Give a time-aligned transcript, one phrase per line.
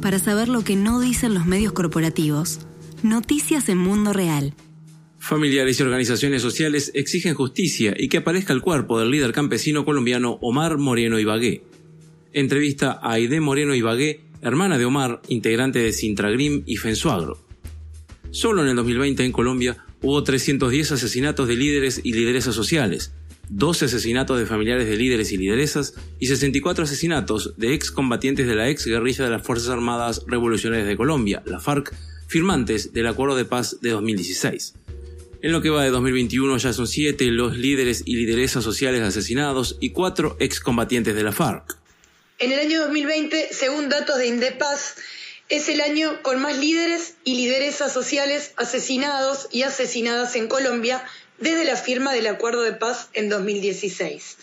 [0.00, 2.60] Para saber lo que no dicen los medios corporativos,
[3.02, 4.54] noticias en Mundo Real.
[5.18, 10.38] Familiares y organizaciones sociales exigen justicia y que aparezca el cuerpo del líder campesino colombiano
[10.40, 11.62] Omar Moreno Ibagué.
[12.32, 17.44] Entrevista a Aide Moreno Ibagué, hermana de Omar, integrante de Sintragrim y Fensuagro.
[18.30, 23.12] Solo en el 2020 en Colombia hubo 310 asesinatos de líderes y lideresas sociales,
[23.50, 28.68] 12 asesinatos de familiares de líderes y lideresas y 64 asesinatos de excombatientes de la
[28.68, 31.94] ex guerrilla de las Fuerzas Armadas Revolucionarias de Colombia, la FARC,
[32.26, 34.74] firmantes del Acuerdo de Paz de 2016.
[35.40, 39.76] En lo que va de 2021 ya son 7 los líderes y lideresas sociales asesinados
[39.80, 41.78] y 4 excombatientes de la FARC.
[42.40, 44.96] En el año 2020, según datos de Indepaz,
[45.48, 51.02] es el año con más líderes y lideresas sociales asesinados y asesinadas en Colombia
[51.38, 54.38] desde la firma del Acuerdo de Paz en 2016.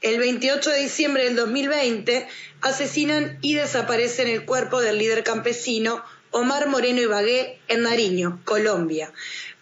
[0.00, 2.26] El 28 de diciembre del 2020
[2.60, 9.12] asesinan y desaparecen el cuerpo del líder campesino Omar Moreno Ibagué en Nariño, Colombia.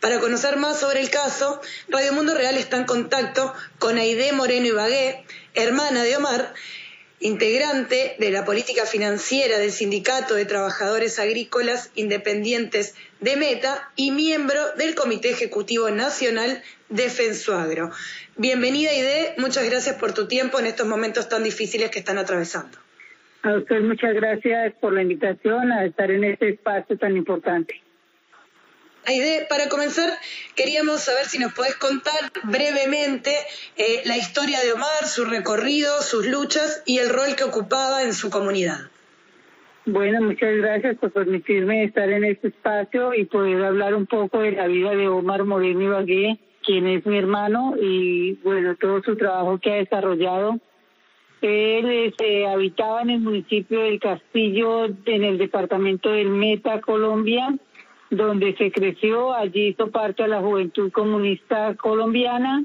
[0.01, 4.69] Para conocer más sobre el caso, Radio Mundo Real está en contacto con Aide Moreno
[4.69, 6.55] Ibagué, hermana de Omar,
[7.21, 14.59] integrante de la política financiera del Sindicato de Trabajadores Agrícolas Independientes de Meta y miembro
[14.79, 17.91] del Comité Ejecutivo Nacional de Fensuagro.
[18.37, 19.35] Bienvenida, Ide.
[19.37, 22.79] Muchas gracias por tu tiempo en estos momentos tan difíciles que están atravesando.
[23.43, 27.83] A usted muchas gracias por la invitación a estar en este espacio tan importante.
[29.07, 30.11] Aide, para comenzar,
[30.55, 33.31] queríamos saber si nos podés contar brevemente
[33.77, 38.13] eh, la historia de Omar, su recorrido, sus luchas y el rol que ocupaba en
[38.13, 38.91] su comunidad.
[39.87, 44.53] Bueno, muchas gracias por permitirme estar en este espacio y poder hablar un poco de
[44.53, 49.59] la vida de Omar Moreno Ibagué, quien es mi hermano y bueno, todo su trabajo
[49.59, 50.59] que ha desarrollado.
[51.41, 57.59] Él este, habitaba en el municipio del Castillo, en el departamento del Meta, Colombia
[58.11, 62.65] donde se creció, allí hizo parte de la Juventud Comunista Colombiana,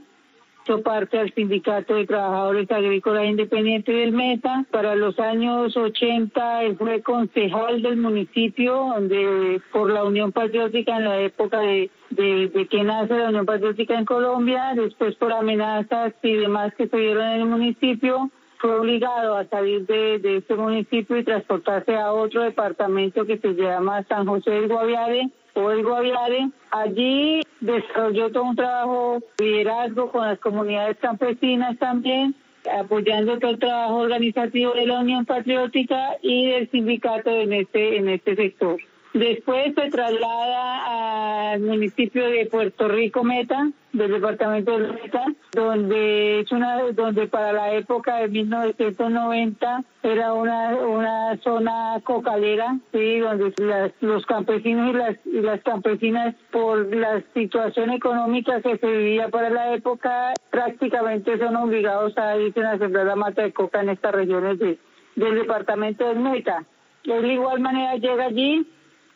[0.64, 4.66] hizo parte del Sindicato de Trabajadores Agrícolas Independientes del Meta.
[4.72, 11.06] Para los años 80 él fue concejal del municipio, donde por la Unión Patriótica en
[11.06, 16.34] la época de, de, que nace la Unión Patriótica en Colombia, después por amenazas y
[16.34, 18.32] demás que se dieron en el municipio,
[18.66, 24.04] fue obligado a salir de, este municipio y transportarse a otro departamento que se llama
[24.10, 26.50] San José del Guaviare o el Guaviare.
[26.72, 32.34] Allí desarrolló todo un trabajo de liderazgo con las comunidades campesinas también,
[32.80, 38.10] apoyando todo el trabajo organizativo de la Unión Patriótica y del sindicato en este, en
[38.10, 38.80] este sector.
[39.16, 46.52] Después se traslada al municipio de Puerto Rico Meta, del departamento de Meta, donde es
[46.52, 53.54] una, donde para la época de 1990 era una, una zona cocalera, sí, donde
[54.02, 59.50] los campesinos y las, y las campesinas por la situación económica que se vivía para
[59.50, 64.14] la época prácticamente son obligados a irse a sembrar la mata de coca en estas
[64.14, 64.78] regiones de,
[65.16, 66.66] del departamento de Meta.
[67.06, 68.68] De igual manera llega allí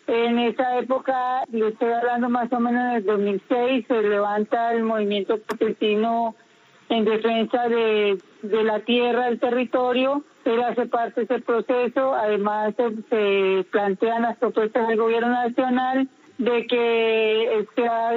[0.10, 4.84] en esa época, le estoy hablando más o menos en el 2006, se levanta el
[4.84, 6.36] movimiento campesino
[6.90, 10.24] en defensa de, la tierra, del territorio.
[10.46, 12.16] Él hace parte de ese proceso.
[12.16, 12.74] Además,
[13.10, 16.10] se, plantean las propuestas del gobierno nacional
[16.40, 18.12] de que sea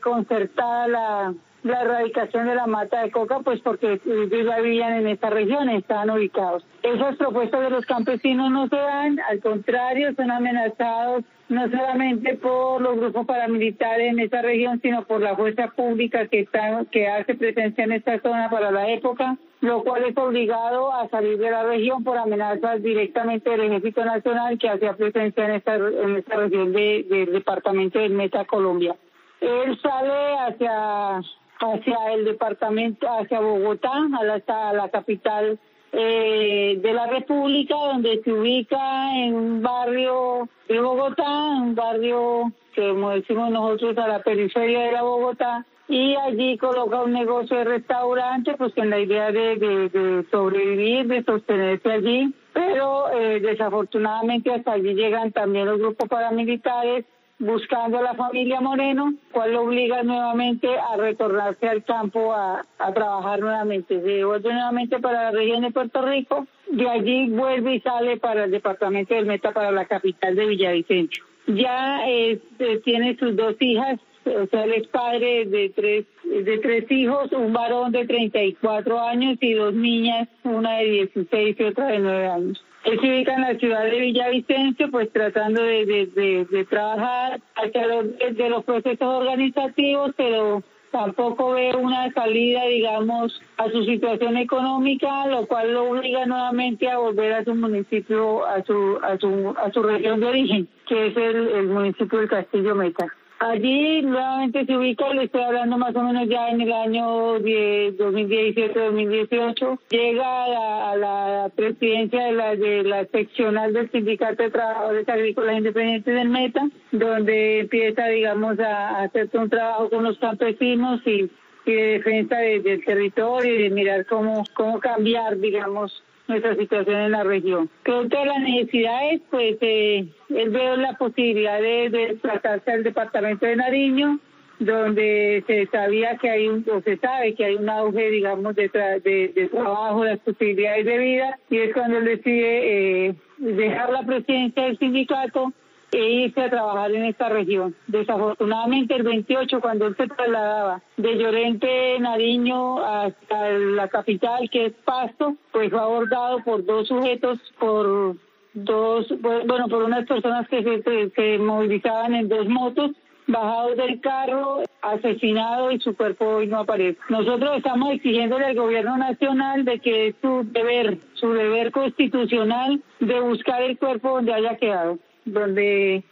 [0.00, 5.06] concertada la la erradicación de la mata de coca, pues porque ellos ya vivían en
[5.06, 6.64] esta región, estaban ubicados.
[6.82, 12.80] Esas propuestas de los campesinos no se dan, al contrario, son amenazados no solamente por
[12.80, 17.34] los grupos paramilitares en esta región, sino por la fuerza pública que, está, que hace
[17.34, 21.62] presencia en esta zona para la época, lo cual es obligado a salir de la
[21.62, 26.72] región por amenazas directamente del Ejército Nacional que hacía presencia en esta, en esta región
[26.72, 28.96] del departamento del Meta, Colombia.
[29.40, 31.20] Él sale hacia
[31.66, 35.58] hacia el departamento, hacia Bogotá, a la, a la capital
[35.92, 42.88] eh, de la República, donde se ubica en un barrio de Bogotá, un barrio que,
[42.88, 47.64] como decimos nosotros, a la periferia de la Bogotá, y allí coloca un negocio de
[47.64, 54.72] restaurante, pues con la idea de, de, sobrevivir, de sostenerse allí, pero eh, desafortunadamente hasta
[54.72, 57.04] allí llegan también los grupos paramilitares
[57.42, 63.40] buscando a la familia Moreno, cual lo obliga nuevamente a retornarse al campo a, trabajar
[63.40, 64.00] nuevamente.
[64.00, 68.44] Se devuelve nuevamente para la región de Puerto Rico, de allí vuelve y sale para
[68.44, 71.24] el departamento del Meta, para la capital de Villavicencio.
[71.48, 76.90] Ya este, tiene sus dos hijas, o sea, él es padre de tres de tres
[76.90, 81.98] hijos, un varón de 34 años y dos niñas, una de 16 y otra de
[81.98, 82.64] 9 años.
[82.84, 88.06] Se ubica en la ciudad de Villavicencio, pues tratando de, de, de, trabajar hacia los,
[88.18, 95.46] de los procesos organizativos, pero tampoco ve una salida, digamos, a su situación económica, lo
[95.46, 99.82] cual lo obliga nuevamente a volver a su municipio, a su, a su, a su
[99.82, 103.06] región de origen, que es el, el municipio del Castillo Meta.
[103.44, 109.80] Allí nuevamente se ubica, le estoy hablando más o menos ya en el año 2017-2018,
[109.90, 116.14] llega a la, presidencia de la, de la seccional del Sindicato de Trabajadores Agrícolas Independientes
[116.14, 121.28] del Meta, donde empieza, digamos, a, hacer un trabajo con los campesinos y,
[121.66, 127.24] de defensa del territorio y de mirar cómo, cómo cambiar, digamos, nuestra situación en la
[127.24, 127.68] región.
[127.82, 133.56] Creo que las necesidades, pues, eh, él veo la posibilidad de, desplazarse al departamento de
[133.56, 134.18] Nariño,
[134.58, 138.68] donde se sabía que hay un, o se sabe que hay un auge, digamos, de,
[138.68, 144.64] de, trabajo, las posibilidades de vida, y es cuando él decide eh, dejar la presidencia
[144.64, 145.52] del sindicato
[145.92, 147.74] e irse a trabajar en esta región.
[147.86, 154.72] Desafortunadamente el 28 cuando él se trasladaba de Llorente, Nariño hasta la capital que es
[154.84, 158.16] Pasto, pues fue abordado por dos sujetos, por
[158.54, 162.92] dos, bueno, por unas personas que se, movilizaban en dos motos
[163.26, 166.98] bajados del carro, asesinado y su cuerpo hoy no aparece.
[167.08, 173.20] Nosotros estamos exigiéndole al gobierno nacional de que es su deber, su deber constitucional de
[173.20, 176.04] buscar el cuerpo donde haya quedado donde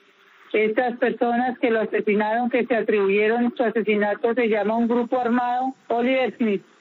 [0.53, 5.75] estas personas que lo asesinaron, que se atribuyeron su asesinato, se llama un grupo armado,
[5.89, 6.35] Oliver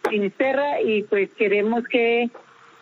[0.10, 2.30] Sinisterra, y pues queremos que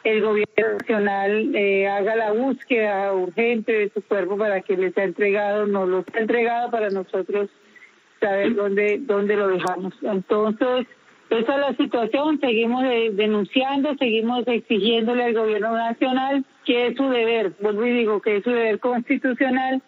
[0.03, 5.03] el gobierno nacional eh, haga la búsqueda urgente de su cuerpo para que les sea
[5.03, 7.49] entregado, no lo ha entregado para nosotros
[8.21, 9.93] saber dónde, dónde lo dejamos.
[10.01, 10.87] Entonces,
[11.29, 12.83] esa es la situación, seguimos
[13.13, 18.43] denunciando, seguimos exigiéndole al gobierno nacional que es su deber, vuelvo y digo que es
[18.43, 19.81] su deber constitucional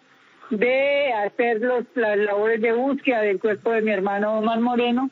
[0.50, 5.10] de hacer los, las labores de búsqueda del cuerpo de mi hermano Omar Moreno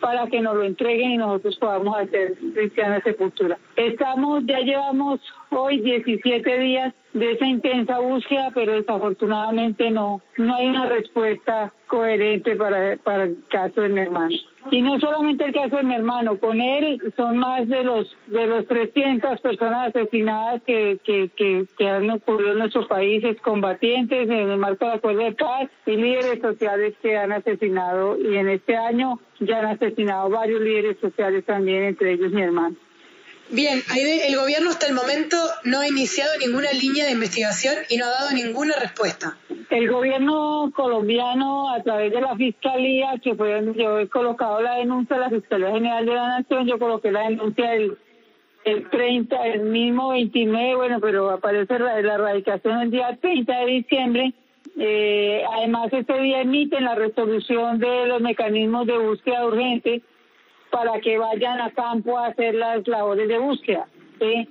[0.00, 3.58] para que nos lo entreguen y nosotros podamos hacer cristiana sepultura.
[3.76, 5.20] Estamos, ya llevamos
[5.50, 12.54] hoy 17 días de esa intensa búsqueda, pero desafortunadamente no, no hay una respuesta coherente
[12.54, 14.36] para, para el caso de mi hermano.
[14.70, 18.46] Y no solamente el caso de mi hermano, con él son más de los de
[18.46, 24.50] los 300 personas asesinadas que, que, que, que han ocurrido en nuestros países, combatientes en
[24.50, 28.18] el marco del acuerdo de paz y líderes sociales que han asesinado.
[28.18, 32.76] Y en este año ya han asesinado varios líderes sociales también, entre ellos mi hermano.
[33.52, 37.96] Bien, Aide, el gobierno hasta el momento no ha iniciado ninguna línea de investigación y
[37.96, 39.36] no ha dado ninguna respuesta.
[39.70, 45.16] El gobierno colombiano, a través de la fiscalía, que fue yo he colocado la denuncia
[45.16, 47.98] de la Fiscalía General de la Nación, yo coloqué la denuncia el,
[48.64, 53.66] el 30, el mismo 29, bueno, pero aparece la, la erradicación el día 30 de
[53.66, 54.34] diciembre.
[54.78, 60.02] Eh, además, ese día emiten la resolución de los mecanismos de búsqueda urgente
[60.70, 63.86] para que vayan a campo a hacer las labores de búsqueda.
[64.18, 64.48] ¿sí?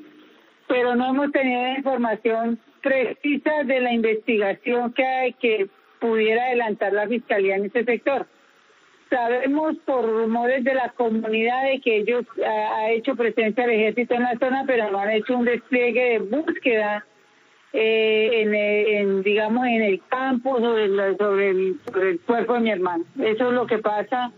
[0.68, 5.68] Pero no hemos tenido información precisa de la investigación que hay que
[6.00, 8.26] pudiera adelantar la fiscalía en ese sector.
[9.10, 14.24] Sabemos por rumores de la comunidad de que ellos ha, hecho presencia del ejército en
[14.24, 17.06] la zona, pero no han hecho un despliegue de búsqueda
[17.74, 23.04] eh, en, en, digamos en el campo sobre, el, sobre el cuerpo de mi hermano.
[23.20, 24.32] Eso es lo que pasa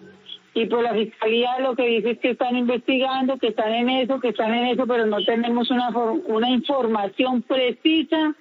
[0.53, 4.19] y pues la fiscalía lo que dice es que están investigando, que están en eso,
[4.19, 8.35] que están en eso, pero no tenemos una, una información precisa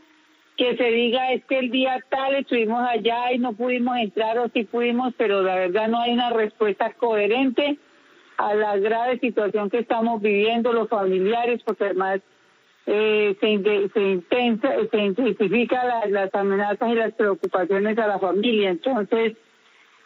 [0.56, 4.48] que se diga es que el día tal estuvimos allá y no pudimos entrar o
[4.48, 7.78] sí pudimos, pero la verdad no hay una respuesta coherente
[8.36, 12.20] a la grave situación que estamos viviendo los familiares, porque además
[12.86, 18.70] eh, se, se, intensa, se intensifica las amenazas y las preocupaciones a la familia.
[18.70, 19.36] Entonces,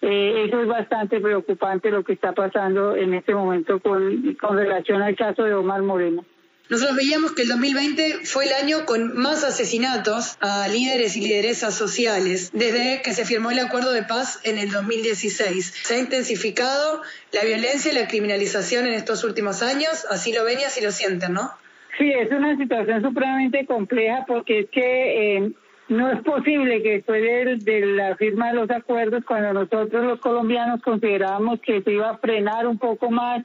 [0.07, 5.01] eh, eso es bastante preocupante lo que está pasando en este momento con, con relación
[5.01, 6.25] al caso de Omar Moreno.
[6.69, 11.75] Nosotros veíamos que el 2020 fue el año con más asesinatos a líderes y lideresas
[11.75, 15.65] sociales desde que se firmó el acuerdo de paz en el 2016.
[15.85, 20.61] Se ha intensificado la violencia y la criminalización en estos últimos años, así lo ven
[20.61, 21.51] y así lo sienten, ¿no?
[21.99, 25.53] Sí, es una situación supremamente compleja porque es que eh,
[25.89, 27.23] no es posible que después
[27.65, 32.19] de, la firma de los acuerdos, cuando nosotros los colombianos considerábamos que se iba a
[32.19, 33.45] frenar un poco más,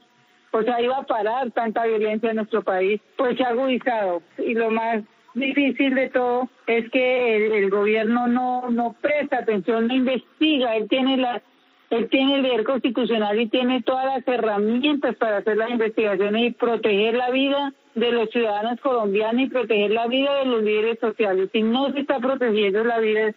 [0.52, 4.22] o sea, iba a parar tanta violencia en nuestro país, pues se ha agudizado.
[4.38, 5.02] Y lo más
[5.34, 11.18] difícil de todo es que el, gobierno no, no presta atención, no investiga, él tiene
[11.18, 11.42] la,
[11.90, 16.50] él tiene el deber constitucional y tiene todas las herramientas para hacer las investigaciones y
[16.52, 21.50] proteger la vida de los ciudadanos colombianos y proteger la vida de los líderes sociales.
[21.52, 23.34] Y no se está protegiendo la vida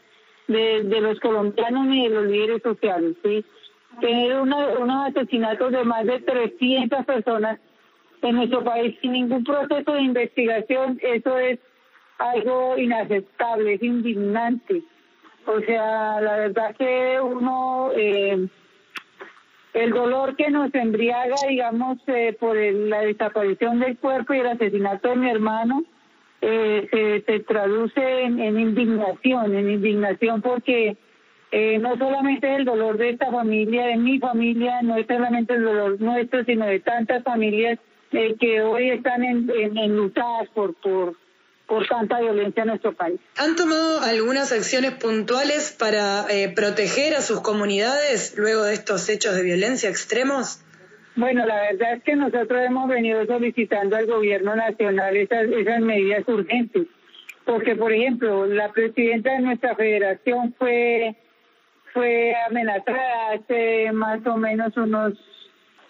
[0.48, 3.15] de, de los colombianos ni de los líderes sociales.
[3.24, 3.43] ¿sí?
[4.00, 7.60] Tener unos asesinatos de más de 300 personas
[8.22, 11.60] en nuestro país sin ningún proceso de investigación, eso es
[12.19, 14.81] algo inaceptable, es indignante.
[15.45, 18.48] O sea, la verdad que uno, eh,
[19.74, 25.10] el dolor que nos embriaga, digamos, eh, por la desaparición del cuerpo y el asesinato
[25.10, 25.84] de mi hermano,
[26.42, 30.98] eh, se, traduce en, indignación, en indignación porque
[31.80, 36.01] no solamente el dolor de esta familia, de mi familia, no es solamente el dolor
[36.01, 37.80] nuestro, sino de tantas familias
[38.39, 41.15] que hoy están en, en, luchadas por, por,
[41.67, 43.20] por tanta violencia en nuestro país.
[43.38, 49.36] ¿Han tomado algunas acciones puntuales para eh, proteger a sus comunidades luego de estos hechos
[49.36, 50.63] de violencia extremos?
[51.15, 56.27] Bueno, la verdad es que nosotros hemos venido solicitando al gobierno nacional esas, esas medidas
[56.27, 56.88] urgentes,
[57.46, 61.15] porque por ejemplo, la presidenta de nuestra federación fue
[61.93, 65.13] fue amenazada hace más o menos unos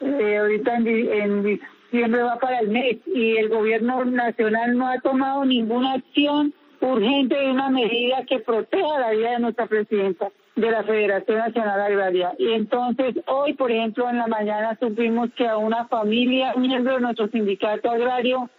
[0.01, 1.62] eh, ahorita en, en
[1.94, 7.36] siempre va para el mes y el gobierno nacional no ha tomado ninguna acción urgente
[7.42, 12.34] y una medida que proteja la vida de nuestra presidenta de la Federación Nacional Agraria.
[12.40, 17.02] Y entonces hoy, por ejemplo, en la mañana supimos que a una familia, miembro de
[17.02, 18.50] nuestro sindicato agrario,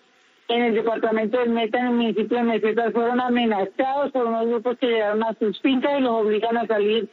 [0.47, 4.79] en el departamento del Meta, en el municipio de Mesetas, fueron amenazados por unos grupos
[4.79, 7.09] que llegaron a sus fincas y los obligan a salir.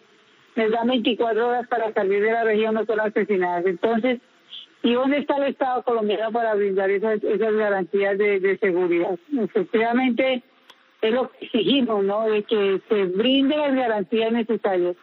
[0.54, 3.66] Les dan 24 horas para salir de la región, no son asesinadas.
[3.66, 4.20] Entonces,
[4.84, 9.18] ¿Y dónde está el Estado colombiano para brindar esas, garantías de, seguridad?
[9.38, 10.42] Efectivamente,
[11.02, 12.24] es lo que exigimos, ¿no?
[12.24, 14.96] De que se brinden las garantías necesarias.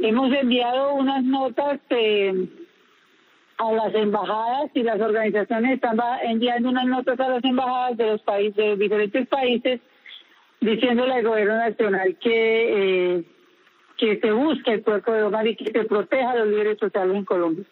[0.00, 2.48] Hemos enviado unas notas eh,
[3.58, 8.22] a las embajadas y las organizaciones están enviando unas notas a las embajadas de los
[8.22, 9.80] países, de diferentes países,
[10.60, 13.24] diciéndole al gobierno nacional que, eh,
[13.98, 17.24] que se busque el cuerpo de Omar y que se proteja los líderes sociales en
[17.24, 17.64] Colombia.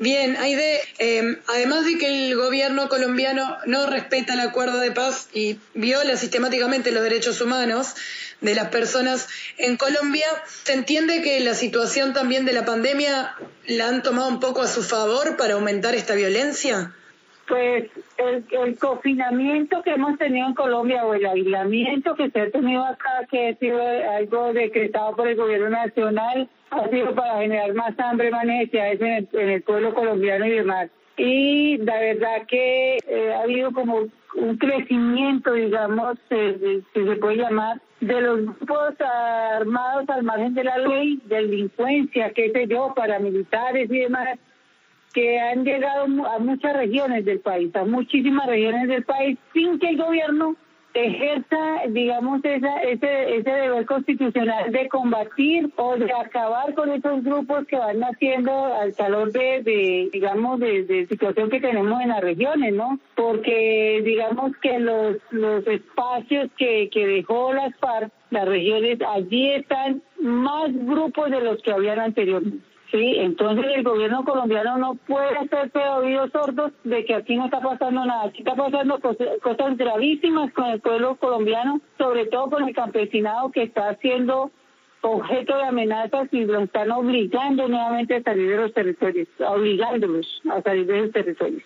[0.00, 5.28] Bien, Aide, eh, además de que el gobierno colombiano no respeta el acuerdo de paz
[5.34, 7.94] y viola sistemáticamente los derechos humanos
[8.40, 9.26] de las personas
[9.56, 10.26] en Colombia,
[10.62, 13.34] ¿se entiende que la situación también de la pandemia
[13.66, 16.94] la han tomado un poco a su favor para aumentar esta violencia?
[17.48, 17.88] Pues
[18.18, 23.26] el, confinamiento que hemos tenido en Colombia o el aislamiento que se ha tenido acá,
[23.30, 23.80] que ha sido
[24.16, 29.48] algo decretado por el gobierno nacional, ha sido para generar más hambre, más necesidades en
[29.48, 30.90] el, pueblo colombiano y demás.
[31.16, 37.36] Y la verdad que eh, ha habido como un crecimiento, digamos, eh, si se puede
[37.36, 43.90] llamar, de los grupos armados al margen de la ley, delincuencia, qué sé yo, paramilitares
[43.90, 44.38] y demás,
[45.12, 49.90] que han llegado a muchas regiones del país, a muchísimas regiones del país, sin que
[49.90, 50.56] el gobierno
[50.94, 57.66] ejerza, digamos, esa, ese, ese deber constitucional de combatir o de acabar con esos grupos
[57.66, 62.98] que van naciendo al calor de, digamos, de, situación que tenemos en las regiones, ¿no?
[63.14, 70.02] Porque digamos que los, los espacios que, que dejó las FARC, las regiones, allí están
[70.20, 72.64] más grupos de los que habían anteriormente.
[72.90, 77.60] Sí, entonces el gobierno colombiano no puede hacerse oídos sordos de que aquí no está
[77.60, 78.24] pasando nada.
[78.24, 83.64] Aquí está pasando cosas, gravísimas con el pueblo colombiano, sobre todo con el campesinado que
[83.64, 84.50] está siendo
[85.02, 90.62] objeto de amenazas y lo están obligando nuevamente a salir de los territorios, obligándolos a
[90.62, 91.64] salir de los territorios.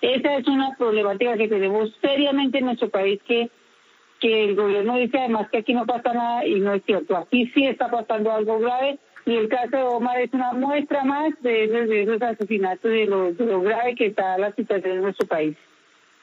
[0.00, 3.50] Esa es una problemática que tenemos seriamente en nuestro país que
[4.20, 7.16] que el gobierno dice además que aquí no pasa nada y no es cierto.
[7.16, 11.30] Aquí sí está pasando algo grave y el caso de Omar es una muestra más
[11.42, 15.56] de esos, asesinatos, de lo, de lo grave que está la situación en nuestro país.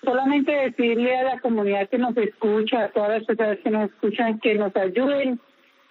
[0.04, 4.40] Solamente decirle a la comunidad que nos escucha, a todas las personas que nos escuchan,
[4.40, 5.40] que nos ayuden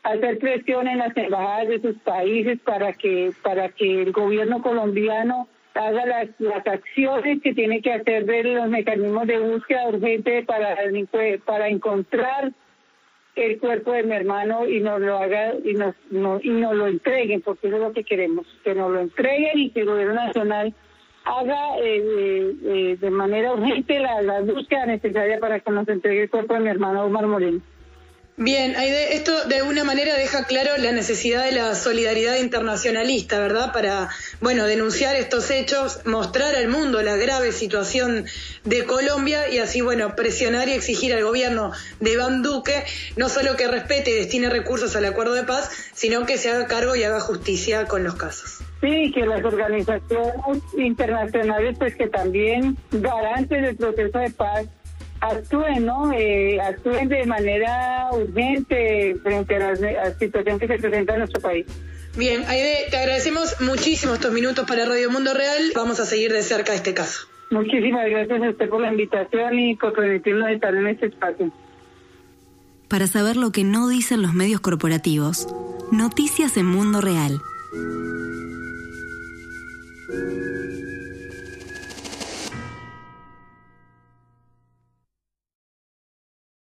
[0.03, 4.63] a hacer presión en las embajadas de sus países para que, para que el gobierno
[4.63, 10.43] colombiano haga las, las acciones que tiene que hacer de los mecanismos de búsqueda urgente
[10.45, 10.77] para,
[11.45, 12.53] para encontrar
[13.37, 15.95] el cuerpo de mi hermano y nos lo haga y nos,
[16.43, 19.71] y nos lo entreguen, porque eso es lo que queremos, que nos lo entreguen y
[19.71, 20.75] que el gobierno nacional
[21.25, 26.55] haga eh, eh, de manera urgente la búsqueda necesaria para que nos entregue el cuerpo
[26.55, 27.61] de mi hermano Omar Moreno.
[28.39, 33.73] Bien, Aide, esto de alguna manera deja claro la necesidad de la solidaridad internacionalista, ¿verdad?
[33.73, 34.11] Para,
[34.43, 38.27] bueno, denunciar estos hechos, mostrar al mundo la grave situación
[38.65, 42.85] de Colombia y así, bueno, presionar y exigir al gobierno de Iván Duque
[43.17, 46.67] no solo que respete y destine recursos al acuerdo de paz, sino que se haga
[46.67, 48.59] cargo y haga justicia con los casos.
[48.83, 54.67] Sí, que las organizaciones internacionales, pues que también garanten el proceso de paz
[55.21, 56.13] actúen, ¿no?
[56.13, 61.67] Eh, actúen de manera urgente frente a la, situación que se presenta en nuestro país.
[62.17, 65.73] Bien, Aide, te agradecemos muchísimo estos minutos para Radio Mundo Real.
[65.75, 67.29] Vamos a seguir de cerca este caso.
[67.51, 71.53] Muchísimas gracias a usted por la invitación y por permitirnos estar en este espacio.
[72.89, 75.47] Para saber lo que no dicen los medios corporativos,
[75.93, 77.41] noticias en Mundo Real.